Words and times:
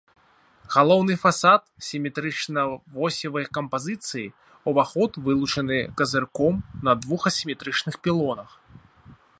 Галоўны 0.75 1.13
фасад 1.23 1.61
сіметрычна-восевай 1.87 3.45
кампазіцыі, 3.59 4.25
уваход 4.73 5.11
вылучаны 5.29 5.77
казырком 6.01 6.53
на 6.89 6.93
двух 7.05 7.21
асіметрычных 7.35 7.95
пілонах. 8.07 8.49